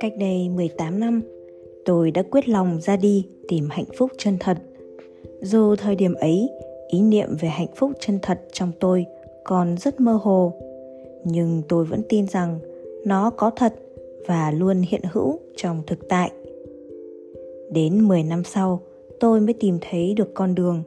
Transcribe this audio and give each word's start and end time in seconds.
Cách 0.00 0.12
đây 0.18 0.48
18 0.48 1.00
năm, 1.00 1.22
tôi 1.84 2.10
đã 2.10 2.22
quyết 2.22 2.48
lòng 2.48 2.78
ra 2.80 2.96
đi 2.96 3.26
tìm 3.48 3.68
hạnh 3.70 3.84
phúc 3.96 4.10
chân 4.18 4.36
thật. 4.40 4.58
Dù 5.40 5.76
thời 5.76 5.96
điểm 5.96 6.14
ấy, 6.14 6.50
ý 6.88 7.02
niệm 7.02 7.28
về 7.40 7.48
hạnh 7.48 7.68
phúc 7.76 7.92
chân 8.00 8.18
thật 8.22 8.40
trong 8.52 8.72
tôi 8.80 9.06
còn 9.44 9.76
rất 9.78 10.00
mơ 10.00 10.18
hồ, 10.22 10.52
nhưng 11.24 11.62
tôi 11.68 11.84
vẫn 11.84 12.02
tin 12.08 12.26
rằng 12.26 12.58
nó 13.04 13.30
có 13.30 13.50
thật 13.56 13.74
và 14.26 14.50
luôn 14.50 14.82
hiện 14.88 15.02
hữu 15.12 15.38
trong 15.56 15.82
thực 15.86 16.08
tại. 16.08 16.30
Đến 17.70 18.08
10 18.08 18.22
năm 18.22 18.44
sau, 18.44 18.80
tôi 19.20 19.40
mới 19.40 19.54
tìm 19.54 19.78
thấy 19.80 20.14
được 20.14 20.34
con 20.34 20.54
đường. 20.54 20.82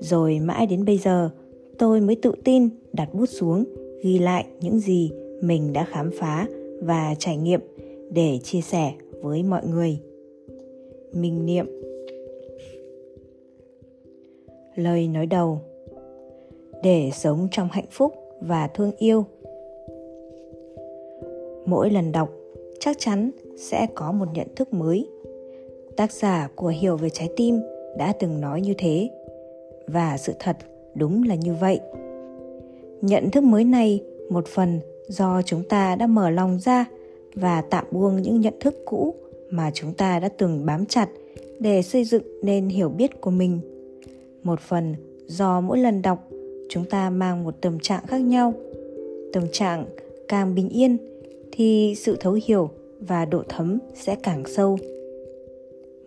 Rồi 0.00 0.38
mãi 0.38 0.66
đến 0.66 0.84
bây 0.84 0.98
giờ, 0.98 1.30
tôi 1.78 2.00
mới 2.00 2.16
tự 2.16 2.32
tin 2.44 2.68
đặt 2.96 3.14
bút 3.14 3.26
xuống, 3.26 3.64
ghi 4.02 4.18
lại 4.18 4.46
những 4.60 4.78
gì 4.78 5.10
mình 5.40 5.72
đã 5.72 5.86
khám 5.90 6.10
phá 6.18 6.46
và 6.82 7.14
trải 7.18 7.36
nghiệm 7.36 7.60
để 8.10 8.38
chia 8.42 8.60
sẻ 8.60 8.92
với 9.22 9.42
mọi 9.42 9.62
người. 9.66 9.98
Minh 11.12 11.46
niệm. 11.46 11.66
Lời 14.74 15.08
nói 15.08 15.26
đầu. 15.26 15.60
Để 16.82 17.10
sống 17.14 17.48
trong 17.50 17.68
hạnh 17.72 17.86
phúc 17.90 18.12
và 18.40 18.68
thương 18.68 18.92
yêu. 18.98 19.24
Mỗi 21.66 21.90
lần 21.90 22.12
đọc, 22.12 22.30
chắc 22.80 22.96
chắn 22.98 23.30
sẽ 23.56 23.86
có 23.94 24.12
một 24.12 24.26
nhận 24.34 24.46
thức 24.56 24.72
mới. 24.72 25.08
Tác 25.96 26.12
giả 26.12 26.48
của 26.54 26.68
hiểu 26.68 26.96
về 26.96 27.10
trái 27.10 27.30
tim 27.36 27.60
đã 27.98 28.12
từng 28.20 28.40
nói 28.40 28.60
như 28.60 28.74
thế. 28.78 29.10
Và 29.86 30.16
sự 30.18 30.32
thật 30.38 30.56
đúng 30.94 31.22
là 31.22 31.34
như 31.34 31.54
vậy 31.60 31.80
nhận 33.00 33.30
thức 33.30 33.44
mới 33.44 33.64
này 33.64 34.02
một 34.30 34.46
phần 34.46 34.80
do 35.08 35.42
chúng 35.42 35.62
ta 35.68 35.96
đã 35.96 36.06
mở 36.06 36.30
lòng 36.30 36.58
ra 36.58 36.84
và 37.34 37.62
tạm 37.70 37.84
buông 37.90 38.22
những 38.22 38.40
nhận 38.40 38.54
thức 38.60 38.74
cũ 38.84 39.14
mà 39.50 39.70
chúng 39.74 39.92
ta 39.92 40.20
đã 40.20 40.28
từng 40.28 40.66
bám 40.66 40.86
chặt 40.86 41.08
để 41.58 41.82
xây 41.82 42.04
dựng 42.04 42.22
nên 42.42 42.68
hiểu 42.68 42.88
biết 42.88 43.20
của 43.20 43.30
mình. 43.30 43.60
Một 44.42 44.60
phần 44.60 44.94
do 45.26 45.60
mỗi 45.60 45.78
lần 45.78 46.02
đọc, 46.02 46.28
chúng 46.68 46.84
ta 46.84 47.10
mang 47.10 47.44
một 47.44 47.54
tâm 47.60 47.78
trạng 47.80 48.06
khác 48.06 48.18
nhau. 48.18 48.54
Tâm 49.32 49.44
trạng 49.52 49.84
càng 50.28 50.54
bình 50.54 50.68
yên 50.68 50.96
thì 51.52 51.94
sự 51.96 52.16
thấu 52.20 52.38
hiểu 52.44 52.70
và 53.00 53.24
độ 53.24 53.42
thấm 53.48 53.78
sẽ 53.94 54.16
càng 54.22 54.42
sâu. 54.46 54.78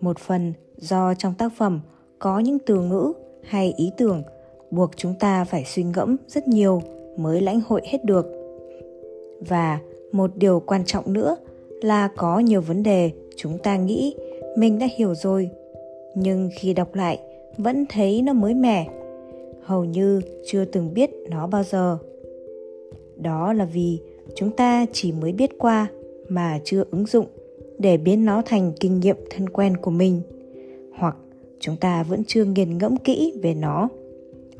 Một 0.00 0.18
phần 0.18 0.52
do 0.76 1.14
trong 1.14 1.34
tác 1.38 1.52
phẩm 1.56 1.80
có 2.18 2.38
những 2.38 2.58
từ 2.58 2.80
ngữ 2.80 3.12
hay 3.42 3.74
ý 3.76 3.90
tưởng 3.96 4.22
buộc 4.70 4.90
chúng 4.96 5.14
ta 5.14 5.44
phải 5.44 5.64
suy 5.64 5.82
ngẫm 5.82 6.16
rất 6.28 6.48
nhiều 6.48 6.82
mới 7.16 7.40
lãnh 7.40 7.60
hội 7.66 7.80
hết 7.84 8.04
được. 8.04 8.26
Và 9.40 9.78
một 10.12 10.30
điều 10.36 10.60
quan 10.60 10.84
trọng 10.84 11.12
nữa 11.12 11.36
là 11.82 12.08
có 12.16 12.38
nhiều 12.38 12.60
vấn 12.60 12.82
đề 12.82 13.10
chúng 13.36 13.58
ta 13.58 13.76
nghĩ 13.76 14.14
mình 14.56 14.78
đã 14.78 14.88
hiểu 14.96 15.14
rồi, 15.14 15.50
nhưng 16.14 16.50
khi 16.58 16.74
đọc 16.74 16.94
lại 16.94 17.18
vẫn 17.56 17.86
thấy 17.88 18.22
nó 18.22 18.32
mới 18.32 18.54
mẻ, 18.54 18.86
hầu 19.62 19.84
như 19.84 20.20
chưa 20.46 20.64
từng 20.64 20.94
biết 20.94 21.10
nó 21.28 21.46
bao 21.46 21.62
giờ. 21.64 21.98
Đó 23.16 23.52
là 23.52 23.64
vì 23.64 23.98
chúng 24.34 24.50
ta 24.50 24.86
chỉ 24.92 25.12
mới 25.12 25.32
biết 25.32 25.50
qua 25.58 25.86
mà 26.28 26.60
chưa 26.64 26.84
ứng 26.90 27.06
dụng 27.06 27.26
để 27.78 27.96
biến 27.96 28.24
nó 28.24 28.42
thành 28.46 28.72
kinh 28.80 29.00
nghiệm 29.00 29.16
thân 29.30 29.48
quen 29.48 29.76
của 29.76 29.90
mình, 29.90 30.20
hoặc 30.94 31.16
chúng 31.60 31.76
ta 31.76 32.02
vẫn 32.02 32.22
chưa 32.26 32.44
nghiền 32.44 32.78
ngẫm 32.78 32.96
kỹ 32.96 33.32
về 33.42 33.54
nó 33.54 33.88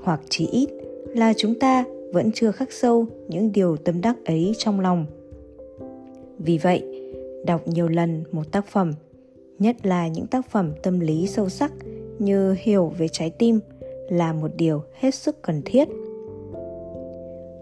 hoặc 0.02 0.20
chỉ 0.28 0.46
ít 0.46 0.68
là 1.14 1.32
chúng 1.36 1.58
ta 1.58 1.84
vẫn 2.12 2.30
chưa 2.34 2.50
khắc 2.52 2.72
sâu 2.72 3.06
những 3.28 3.52
điều 3.52 3.76
tâm 3.76 4.00
đắc 4.00 4.16
ấy 4.24 4.52
trong 4.58 4.80
lòng. 4.80 5.06
Vì 6.38 6.58
vậy, 6.58 7.10
đọc 7.46 7.68
nhiều 7.68 7.88
lần 7.88 8.24
một 8.32 8.52
tác 8.52 8.66
phẩm, 8.66 8.92
nhất 9.58 9.86
là 9.86 10.08
những 10.08 10.26
tác 10.26 10.50
phẩm 10.50 10.72
tâm 10.82 11.00
lý 11.00 11.26
sâu 11.26 11.48
sắc 11.48 11.72
như 12.18 12.56
hiểu 12.58 12.92
về 12.98 13.08
trái 13.08 13.30
tim 13.30 13.60
là 14.08 14.32
một 14.32 14.50
điều 14.56 14.82
hết 14.94 15.14
sức 15.14 15.42
cần 15.42 15.62
thiết. 15.64 15.88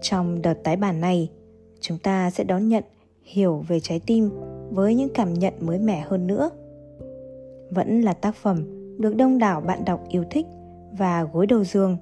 Trong 0.02 0.42
đợt 0.42 0.54
tái 0.62 0.76
bản 0.76 1.00
này, 1.00 1.30
chúng 1.80 1.98
ta 1.98 2.30
sẽ 2.30 2.44
đón 2.44 2.68
nhận 2.68 2.84
hiểu 3.22 3.64
về 3.68 3.80
trái 3.80 4.00
tim 4.06 4.30
với 4.70 4.94
những 4.94 5.08
cảm 5.14 5.34
nhận 5.34 5.54
mới 5.60 5.78
mẻ 5.78 6.04
hơn 6.08 6.26
nữa. 6.26 6.50
Vẫn 7.70 8.00
là 8.00 8.12
tác 8.12 8.36
phẩm 8.36 8.64
được 8.98 9.16
đông 9.16 9.38
đảo 9.38 9.60
bạn 9.60 9.84
đọc 9.84 10.04
yêu 10.08 10.24
thích 10.30 10.46
và 10.98 11.24
gối 11.32 11.46
đầu 11.46 11.64
giường 11.64 11.96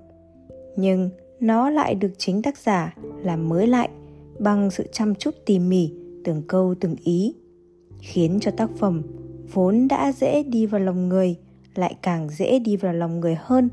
nhưng 0.76 1.10
nó 1.40 1.70
lại 1.70 1.94
được 1.94 2.12
chính 2.18 2.42
tác 2.42 2.58
giả 2.58 2.94
làm 3.22 3.48
mới 3.48 3.66
lại 3.66 3.88
bằng 4.38 4.70
sự 4.70 4.86
chăm 4.92 5.14
chút 5.14 5.34
tỉ 5.46 5.58
mỉ, 5.58 5.92
từng 6.24 6.42
câu 6.48 6.74
từng 6.80 6.96
ý, 7.04 7.34
khiến 8.00 8.38
cho 8.40 8.50
tác 8.50 8.70
phẩm 8.76 9.02
vốn 9.52 9.88
đã 9.88 10.12
dễ 10.12 10.42
đi 10.42 10.66
vào 10.66 10.80
lòng 10.80 11.08
người 11.08 11.36
lại 11.74 11.96
càng 12.02 12.28
dễ 12.30 12.58
đi 12.58 12.76
vào 12.76 12.92
lòng 12.92 13.20
người 13.20 13.36
hơn. 13.40 13.68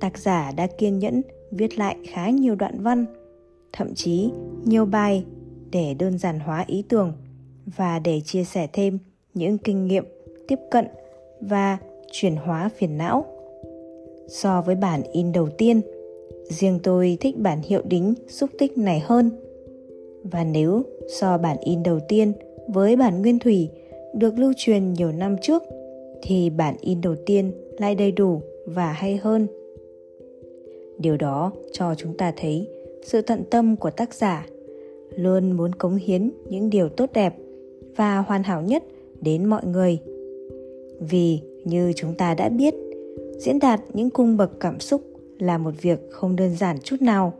Tác 0.00 0.18
giả 0.18 0.52
đã 0.56 0.66
kiên 0.66 0.98
nhẫn 0.98 1.22
viết 1.50 1.78
lại 1.78 1.96
khá 2.08 2.30
nhiều 2.30 2.54
đoạn 2.54 2.82
văn, 2.82 3.06
thậm 3.72 3.94
chí 3.94 4.30
nhiều 4.64 4.84
bài 4.86 5.24
để 5.70 5.94
đơn 5.94 6.18
giản 6.18 6.40
hóa 6.40 6.64
ý 6.66 6.84
tưởng 6.88 7.12
và 7.76 7.98
để 7.98 8.20
chia 8.20 8.44
sẻ 8.44 8.68
thêm 8.72 8.98
những 9.34 9.58
kinh 9.58 9.86
nghiệm 9.86 10.04
tiếp 10.48 10.58
cận 10.70 10.86
và 11.40 11.78
chuyển 12.12 12.36
hóa 12.36 12.70
phiền 12.78 12.98
não 12.98 13.35
so 14.28 14.62
với 14.66 14.74
bản 14.74 15.02
in 15.12 15.32
đầu 15.32 15.48
tiên, 15.58 15.80
riêng 16.48 16.78
tôi 16.82 17.18
thích 17.20 17.38
bản 17.38 17.58
hiệu 17.64 17.82
đính 17.84 18.14
xúc 18.28 18.50
tích 18.58 18.78
này 18.78 19.00
hơn. 19.04 19.30
Và 20.22 20.44
nếu 20.44 20.82
so 21.08 21.38
bản 21.38 21.56
in 21.64 21.82
đầu 21.82 21.98
tiên 22.08 22.32
với 22.68 22.96
bản 22.96 23.22
nguyên 23.22 23.38
thủy 23.38 23.68
được 24.14 24.38
lưu 24.38 24.52
truyền 24.56 24.92
nhiều 24.92 25.12
năm 25.12 25.36
trước, 25.42 25.62
thì 26.22 26.50
bản 26.50 26.74
in 26.80 27.00
đầu 27.00 27.14
tiên 27.26 27.52
lại 27.78 27.94
đầy 27.94 28.12
đủ 28.12 28.40
và 28.66 28.92
hay 28.92 29.16
hơn. 29.16 29.46
Điều 30.98 31.16
đó 31.16 31.52
cho 31.72 31.94
chúng 31.94 32.16
ta 32.16 32.32
thấy 32.36 32.68
sự 33.04 33.20
tận 33.20 33.42
tâm 33.50 33.76
của 33.76 33.90
tác 33.90 34.14
giả 34.14 34.46
luôn 35.16 35.52
muốn 35.52 35.74
cống 35.74 35.96
hiến 35.96 36.30
những 36.50 36.70
điều 36.70 36.88
tốt 36.88 37.10
đẹp 37.14 37.34
và 37.96 38.18
hoàn 38.18 38.42
hảo 38.42 38.62
nhất 38.62 38.84
đến 39.20 39.44
mọi 39.44 39.66
người. 39.66 39.98
Vì 41.00 41.40
như 41.64 41.92
chúng 41.96 42.14
ta 42.14 42.34
đã 42.34 42.48
biết 42.48 42.74
diễn 43.38 43.58
đạt 43.58 43.80
những 43.92 44.10
cung 44.10 44.36
bậc 44.36 44.60
cảm 44.60 44.80
xúc 44.80 45.02
là 45.38 45.58
một 45.58 45.74
việc 45.82 46.10
không 46.10 46.36
đơn 46.36 46.56
giản 46.56 46.78
chút 46.82 47.02
nào. 47.02 47.32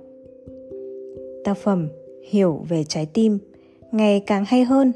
Tác 1.45 1.59
phẩm 1.59 1.89
hiểu 2.29 2.65
về 2.69 2.85
trái 2.85 3.07
tim 3.13 3.39
ngày 3.93 4.23
càng 4.27 4.45
hay 4.47 4.65
hơn. 4.65 4.93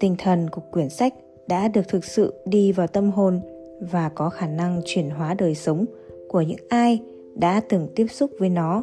Tinh 0.00 0.16
thần 0.18 0.50
của 0.50 0.62
quyển 0.70 0.88
sách 0.88 1.14
đã 1.48 1.68
được 1.68 1.82
thực 1.88 2.04
sự 2.04 2.34
đi 2.44 2.72
vào 2.72 2.86
tâm 2.86 3.10
hồn 3.10 3.40
và 3.80 4.08
có 4.08 4.30
khả 4.30 4.46
năng 4.46 4.82
chuyển 4.84 5.10
hóa 5.10 5.34
đời 5.34 5.54
sống 5.54 5.84
của 6.28 6.40
những 6.40 6.58
ai 6.68 7.00
đã 7.34 7.60
từng 7.68 7.88
tiếp 7.94 8.06
xúc 8.10 8.30
với 8.38 8.48
nó. 8.48 8.82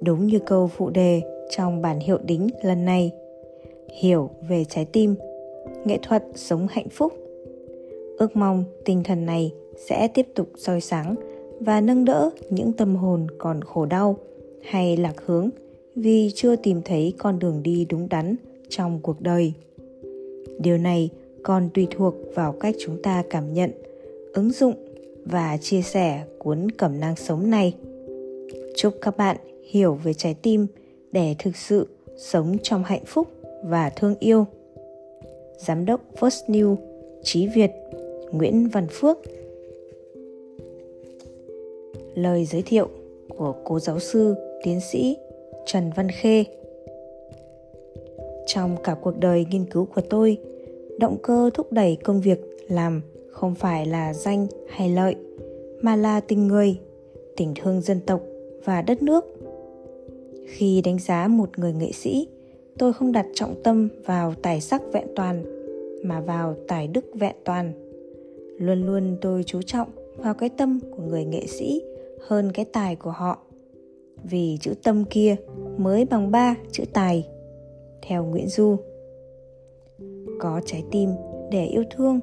Đúng 0.00 0.26
như 0.26 0.38
câu 0.38 0.68
phụ 0.68 0.90
đề 0.90 1.22
trong 1.50 1.82
bản 1.82 2.00
hiệu 2.00 2.18
đính 2.24 2.48
lần 2.62 2.84
này, 2.84 3.12
hiểu 4.00 4.30
về 4.48 4.64
trái 4.64 4.84
tim, 4.84 5.14
nghệ 5.84 5.98
thuật 6.02 6.24
sống 6.34 6.66
hạnh 6.70 6.88
phúc. 6.88 7.12
Ước 8.18 8.36
mong 8.36 8.64
tinh 8.84 9.02
thần 9.02 9.26
này 9.26 9.52
sẽ 9.88 10.08
tiếp 10.08 10.26
tục 10.34 10.48
soi 10.56 10.80
sáng 10.80 11.14
và 11.60 11.80
nâng 11.80 12.04
đỡ 12.04 12.30
những 12.50 12.72
tâm 12.72 12.96
hồn 12.96 13.26
còn 13.38 13.62
khổ 13.62 13.86
đau 13.86 14.16
hay 14.62 14.96
lạc 14.96 15.14
hướng 15.26 15.50
vì 15.96 16.30
chưa 16.34 16.56
tìm 16.56 16.82
thấy 16.84 17.14
con 17.18 17.38
đường 17.38 17.62
đi 17.62 17.86
đúng 17.90 18.08
đắn 18.08 18.36
trong 18.68 19.00
cuộc 19.02 19.20
đời. 19.20 19.52
Điều 20.58 20.78
này 20.78 21.10
còn 21.42 21.68
tùy 21.74 21.86
thuộc 21.90 22.14
vào 22.34 22.52
cách 22.52 22.74
chúng 22.80 23.02
ta 23.02 23.24
cảm 23.30 23.54
nhận, 23.54 23.70
ứng 24.32 24.50
dụng 24.50 24.74
và 25.24 25.56
chia 25.56 25.82
sẻ 25.82 26.24
cuốn 26.38 26.70
cẩm 26.70 27.00
nang 27.00 27.16
sống 27.16 27.50
này. 27.50 27.74
Chúc 28.76 28.94
các 29.00 29.16
bạn 29.16 29.36
hiểu 29.70 29.94
về 29.94 30.14
trái 30.14 30.34
tim 30.42 30.66
để 31.12 31.34
thực 31.38 31.56
sự 31.56 31.86
sống 32.16 32.56
trong 32.62 32.84
hạnh 32.84 33.04
phúc 33.06 33.28
và 33.64 33.90
thương 33.90 34.14
yêu. 34.20 34.46
Giám 35.58 35.84
đốc 35.84 36.00
First 36.20 36.46
New 36.46 36.76
Chí 37.22 37.48
Việt, 37.54 37.70
Nguyễn 38.32 38.68
Văn 38.68 38.86
Phước 38.90 39.18
Lời 42.14 42.44
giới 42.44 42.62
thiệu 42.62 42.88
của 43.28 43.54
cố 43.64 43.78
giáo 43.78 43.98
sư 43.98 44.34
tiến 44.64 44.80
sĩ 44.92 45.16
Trần 45.66 45.90
Văn 45.96 46.08
Khê 46.08 46.44
Trong 48.46 48.76
cả 48.84 48.96
cuộc 49.02 49.18
đời 49.18 49.46
nghiên 49.50 49.64
cứu 49.64 49.84
của 49.94 50.00
tôi, 50.00 50.38
động 50.98 51.16
cơ 51.22 51.50
thúc 51.54 51.72
đẩy 51.72 51.96
công 52.04 52.20
việc 52.20 52.40
làm 52.68 53.02
không 53.30 53.54
phải 53.54 53.86
là 53.86 54.14
danh 54.14 54.46
hay 54.68 54.88
lợi, 54.88 55.14
mà 55.80 55.96
là 55.96 56.20
tình 56.20 56.46
người, 56.46 56.78
tình 57.36 57.54
thương 57.62 57.80
dân 57.80 58.00
tộc 58.00 58.20
và 58.64 58.82
đất 58.82 59.02
nước. 59.02 59.24
Khi 60.46 60.82
đánh 60.84 60.98
giá 60.98 61.28
một 61.28 61.58
người 61.58 61.72
nghệ 61.72 61.92
sĩ, 61.92 62.28
tôi 62.78 62.92
không 62.92 63.12
đặt 63.12 63.26
trọng 63.34 63.54
tâm 63.62 63.88
vào 64.06 64.34
tài 64.42 64.60
sắc 64.60 64.82
vẹn 64.92 65.06
toàn, 65.16 65.44
mà 66.04 66.20
vào 66.20 66.54
tài 66.68 66.86
đức 66.86 67.04
vẹn 67.14 67.36
toàn. 67.44 67.72
Luôn 68.58 68.86
luôn 68.86 69.16
tôi 69.20 69.42
chú 69.46 69.62
trọng 69.62 69.88
vào 70.16 70.34
cái 70.34 70.48
tâm 70.48 70.80
của 70.96 71.02
người 71.02 71.24
nghệ 71.24 71.46
sĩ 71.46 71.82
hơn 72.26 72.52
cái 72.52 72.64
tài 72.64 72.96
của 72.96 73.10
họ 73.10 73.38
vì 74.22 74.58
chữ 74.60 74.74
tâm 74.82 75.04
kia 75.10 75.36
mới 75.78 76.04
bằng 76.04 76.30
ba 76.30 76.54
chữ 76.72 76.84
tài. 76.92 77.28
Theo 78.02 78.24
Nguyễn 78.24 78.48
Du. 78.48 78.76
Có 80.40 80.60
trái 80.66 80.84
tim 80.90 81.10
để 81.50 81.66
yêu 81.66 81.84
thương, 81.90 82.20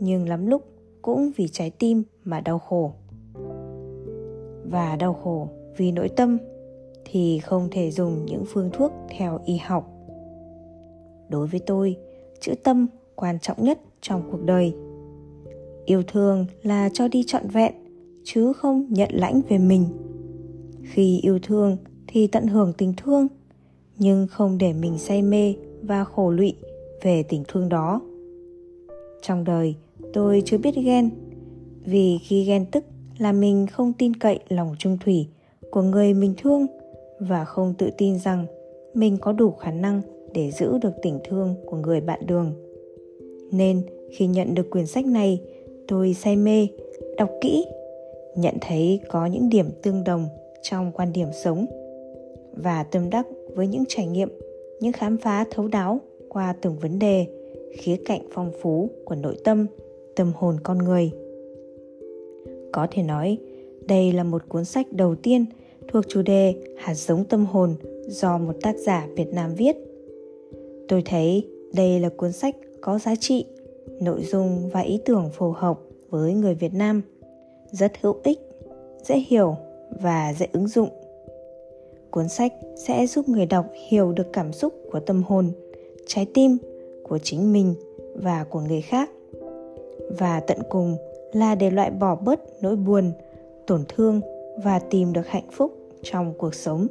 nhưng 0.00 0.28
lắm 0.28 0.46
lúc 0.46 0.62
cũng 1.02 1.30
vì 1.36 1.48
trái 1.48 1.70
tim 1.78 2.02
mà 2.24 2.40
đau 2.40 2.58
khổ. 2.58 2.92
Và 4.64 4.96
đau 4.96 5.14
khổ 5.14 5.48
vì 5.76 5.92
nội 5.92 6.08
tâm 6.08 6.38
thì 7.04 7.38
không 7.38 7.68
thể 7.70 7.90
dùng 7.90 8.26
những 8.26 8.44
phương 8.46 8.70
thuốc 8.72 8.92
theo 9.18 9.40
y 9.44 9.56
học. 9.56 9.90
Đối 11.28 11.46
với 11.46 11.60
tôi, 11.66 11.96
chữ 12.40 12.54
tâm 12.64 12.86
quan 13.14 13.38
trọng 13.38 13.64
nhất 13.64 13.78
trong 14.00 14.22
cuộc 14.30 14.42
đời. 14.44 14.74
Yêu 15.84 16.02
thương 16.02 16.46
là 16.62 16.88
cho 16.92 17.08
đi 17.08 17.24
trọn 17.26 17.48
vẹn 17.48 17.81
chứ 18.24 18.52
không 18.52 18.86
nhận 18.88 19.10
lãnh 19.12 19.40
về 19.48 19.58
mình. 19.58 19.84
Khi 20.82 21.20
yêu 21.22 21.38
thương 21.42 21.76
thì 22.06 22.26
tận 22.26 22.46
hưởng 22.46 22.72
tình 22.78 22.94
thương, 22.96 23.28
nhưng 23.98 24.26
không 24.26 24.58
để 24.58 24.72
mình 24.72 24.98
say 24.98 25.22
mê 25.22 25.54
và 25.82 26.04
khổ 26.04 26.30
lụy 26.30 26.54
về 27.02 27.22
tình 27.22 27.42
thương 27.48 27.68
đó. 27.68 28.00
Trong 29.22 29.44
đời, 29.44 29.74
tôi 30.12 30.42
chưa 30.44 30.58
biết 30.58 30.74
ghen, 30.74 31.10
vì 31.84 32.18
khi 32.18 32.44
ghen 32.44 32.66
tức 32.66 32.84
là 33.18 33.32
mình 33.32 33.66
không 33.66 33.92
tin 33.98 34.16
cậy 34.16 34.38
lòng 34.48 34.74
trung 34.78 34.98
thủy 35.04 35.26
của 35.70 35.82
người 35.82 36.14
mình 36.14 36.34
thương 36.42 36.66
và 37.20 37.44
không 37.44 37.74
tự 37.78 37.90
tin 37.98 38.18
rằng 38.18 38.46
mình 38.94 39.16
có 39.20 39.32
đủ 39.32 39.50
khả 39.50 39.70
năng 39.70 40.02
để 40.34 40.50
giữ 40.50 40.78
được 40.78 40.92
tình 41.02 41.18
thương 41.24 41.54
của 41.66 41.76
người 41.76 42.00
bạn 42.00 42.26
đường. 42.26 42.52
Nên 43.50 43.82
khi 44.10 44.26
nhận 44.26 44.54
được 44.54 44.70
quyển 44.70 44.86
sách 44.86 45.06
này, 45.06 45.40
tôi 45.88 46.14
say 46.14 46.36
mê, 46.36 46.68
đọc 47.16 47.30
kỹ 47.40 47.64
nhận 48.36 48.54
thấy 48.60 49.00
có 49.08 49.26
những 49.26 49.48
điểm 49.48 49.66
tương 49.82 50.04
đồng 50.04 50.28
trong 50.62 50.92
quan 50.92 51.12
điểm 51.12 51.28
sống 51.44 51.66
và 52.56 52.82
tâm 52.82 53.10
đắc 53.10 53.26
với 53.54 53.66
những 53.66 53.84
trải 53.88 54.06
nghiệm, 54.06 54.28
những 54.80 54.92
khám 54.92 55.16
phá 55.16 55.44
thấu 55.50 55.68
đáo 55.68 56.00
qua 56.28 56.54
từng 56.62 56.78
vấn 56.78 56.98
đề, 56.98 57.26
khía 57.78 57.96
cạnh 58.04 58.20
phong 58.32 58.52
phú 58.62 58.90
của 59.04 59.14
nội 59.14 59.36
tâm 59.44 59.66
tâm 60.16 60.32
hồn 60.36 60.56
con 60.62 60.78
người. 60.78 61.10
Có 62.72 62.86
thể 62.90 63.02
nói, 63.02 63.38
đây 63.88 64.12
là 64.12 64.24
một 64.24 64.48
cuốn 64.48 64.64
sách 64.64 64.92
đầu 64.92 65.14
tiên 65.14 65.44
thuộc 65.88 66.04
chủ 66.08 66.22
đề 66.22 66.54
hạt 66.78 66.94
giống 66.94 67.24
tâm 67.24 67.46
hồn 67.46 67.74
do 68.06 68.38
một 68.38 68.52
tác 68.62 68.76
giả 68.76 69.08
việt 69.16 69.28
nam 69.32 69.54
viết. 69.54 69.76
Tôi 70.88 71.02
thấy 71.04 71.48
đây 71.74 72.00
là 72.00 72.08
cuốn 72.08 72.32
sách 72.32 72.56
có 72.80 72.98
giá 72.98 73.14
trị, 73.20 73.44
nội 74.00 74.22
dung 74.24 74.70
và 74.72 74.80
ý 74.80 75.00
tưởng 75.04 75.30
phù 75.32 75.50
hợp 75.50 75.80
với 76.10 76.34
người 76.34 76.54
việt 76.54 76.74
nam 76.74 77.02
rất 77.72 77.92
hữu 78.00 78.16
ích, 78.22 78.40
dễ 79.04 79.24
hiểu 79.28 79.56
và 80.00 80.34
dễ 80.38 80.46
ứng 80.52 80.68
dụng. 80.68 80.88
Cuốn 82.10 82.28
sách 82.28 82.52
sẽ 82.76 83.06
giúp 83.06 83.28
người 83.28 83.46
đọc 83.46 83.66
hiểu 83.88 84.12
được 84.12 84.32
cảm 84.32 84.52
xúc 84.52 84.74
của 84.92 85.00
tâm 85.00 85.22
hồn, 85.22 85.50
trái 86.06 86.26
tim 86.34 86.58
của 87.02 87.18
chính 87.18 87.52
mình 87.52 87.74
và 88.14 88.44
của 88.44 88.60
người 88.60 88.80
khác. 88.80 89.10
Và 90.18 90.40
tận 90.40 90.58
cùng 90.68 90.96
là 91.32 91.54
để 91.54 91.70
loại 91.70 91.90
bỏ 91.90 92.14
bớt 92.14 92.40
nỗi 92.62 92.76
buồn, 92.76 93.12
tổn 93.66 93.84
thương 93.88 94.20
và 94.64 94.78
tìm 94.78 95.12
được 95.12 95.26
hạnh 95.26 95.50
phúc 95.52 95.72
trong 96.02 96.34
cuộc 96.38 96.54
sống. 96.54 96.86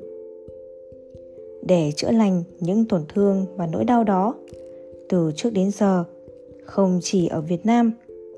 Để 1.61 1.91
chữa 1.95 2.11
lành 2.11 2.43
những 2.59 2.85
tổn 2.85 3.03
thương 3.13 3.45
và 3.55 3.67
nỗi 3.67 3.85
đau 3.85 4.03
đó, 4.03 4.35
từ 5.09 5.31
trước 5.35 5.49
đến 5.53 5.71
giờ, 5.71 6.03
không 6.63 6.99
chỉ 7.01 7.27
ở 7.27 7.41
việt 7.41 7.65
nam 7.65 7.93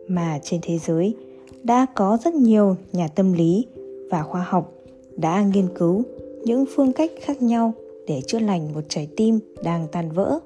mà 0.08 0.40
trên 0.44 0.60
thế 0.64 0.78
giới 0.78 1.16
đã 1.64 1.86
có 1.96 2.18
rất 2.24 2.34
nhiều 2.34 2.76
nhà 2.92 3.08
tâm 3.08 3.34
lý 3.34 3.68
và 4.10 4.24
khoa 4.24 4.42
học 4.42 4.74
đã 5.18 5.44
nghiên 5.54 5.68
cứu 5.76 6.04
những 6.44 6.66
phương 6.76 6.94
cách 6.94 7.12
khác 7.22 7.42
nhau 7.42 7.74
để 8.08 8.22
chữa 8.28 8.40
lành 8.40 8.74
một 8.74 8.82
trái 8.90 9.08
tim 9.18 9.40
đang 9.64 9.88
tan 9.92 10.12
vỡ, 10.12 10.40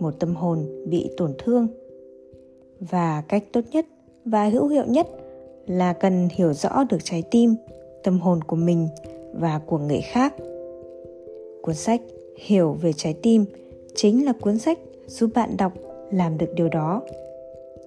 một 0.00 0.10
tâm 0.20 0.34
hồn 0.34 0.66
bị 0.86 1.10
tổn 1.16 1.32
thương. 1.38 1.68
Và 2.80 3.22
cách 3.28 3.44
tốt 3.52 3.60
nhất 3.72 3.86
và 4.24 4.48
hữu 4.48 4.66
hiệu 4.66 4.84
nhất 4.86 5.06
là 5.66 5.92
cần 5.92 6.28
hiểu 6.32 6.52
rõ 6.52 6.84
được 6.90 6.98
trái 7.04 7.22
tim, 7.30 7.54
tâm 8.02 8.20
hồn 8.20 8.44
của 8.44 8.56
mình 8.56 8.88
và 9.32 9.60
của 9.66 9.78
người 9.78 10.00
khác. 10.00 10.34
Cuốn 11.62 11.74
sách 11.74 12.00
hiểu 12.36 12.72
về 12.72 12.92
trái 12.92 13.14
tim 13.22 13.44
chính 13.94 14.24
là 14.24 14.32
cuốn 14.40 14.58
sách 14.58 14.78
giúp 15.06 15.30
bạn 15.34 15.56
đọc 15.56 15.72
làm 16.10 16.38
được 16.38 16.54
điều 16.54 16.68
đó. 16.68 17.02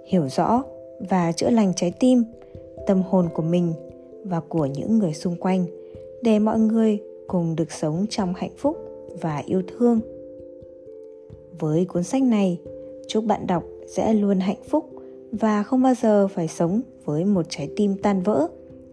Hiểu 0.06 0.28
rõ 0.28 0.64
và 1.10 1.32
chữa 1.32 1.50
lành 1.50 1.74
trái 1.76 1.94
tim 2.00 2.24
tâm 2.88 3.02
hồn 3.02 3.30
của 3.34 3.44
mình 3.44 3.74
và 4.24 4.40
của 4.40 4.66
những 4.66 5.00
người 5.00 5.14
xung 5.14 5.36
quanh 5.36 5.66
để 6.22 6.40
mọi 6.40 6.60
người 6.60 7.00
cùng 7.28 7.56
được 7.56 7.72
sống 7.72 8.06
trong 8.10 8.34
hạnh 8.38 8.56
phúc 8.58 8.78
và 9.22 9.44
yêu 9.46 9.62
thương 9.68 10.00
với 11.60 11.86
cuốn 11.86 12.04
sách 12.04 12.24
này 12.24 12.60
chúc 13.08 13.26
bạn 13.26 13.48
đọc 13.48 13.64
sẽ 13.88 14.14
luôn 14.14 14.40
hạnh 14.40 14.64
phúc 14.70 14.90
và 15.32 15.64
không 15.64 15.84
bao 15.84 15.94
giờ 16.02 16.28
phải 16.28 16.48
sống 16.48 16.82
với 17.06 17.26
một 17.26 17.46
trái 17.50 17.70
tim 17.76 17.98
tan 17.98 18.22
vỡ 18.22 18.48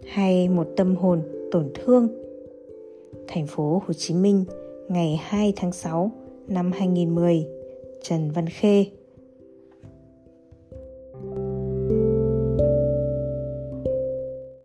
hay 0.06 0.48
một 0.48 0.66
tâm 0.76 0.96
hồn 0.96 1.22
tổn 1.50 1.70
thương. 1.74 2.08
Thành 3.28 3.46
phố 3.46 3.82
Hồ 3.86 3.92
Chí 3.92 4.14
Minh, 4.14 4.44
ngày 4.88 5.20
2 5.22 5.52
tháng 5.56 5.72
6 5.72 6.10
năm 6.48 6.72
2010, 6.72 7.46
Trần 8.02 8.30
Văn 8.30 8.46
Khê 8.48 8.84